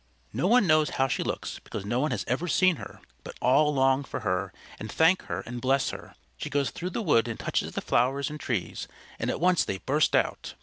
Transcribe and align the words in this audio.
No 0.33 0.47
one 0.47 0.65
knows 0.65 0.89
how 0.97 1.07
she 1.07 1.21
looks, 1.21 1.59
because 1.59 1.85
no 1.85 1.99
one 1.99 2.09
has 2.09 2.25
ever 2.27 2.47
seen 2.47 2.77
her. 2.77 3.01
But 3.23 3.37
all 3.39 3.71
long 3.71 4.03
for 4.03 4.21
her, 4.21 4.51
and 4.79 4.91
thank 4.91 5.21
her 5.25 5.41
and 5.41 5.61
bless 5.61 5.91
her. 5.91 6.15
She 6.37 6.49
goes 6.49 6.71
through 6.71 6.89
the 6.89 7.03
wood 7.03 7.27
and 7.27 7.39
touches 7.39 7.73
the 7.73 7.81
flowers 7.81 8.31
and 8.31 8.39
trees, 8.39 8.87
and 9.19 9.29
at 9.29 9.39
once 9.39 9.63
they 9.63 9.77
burst 9.77 10.15
out. 10.15 10.55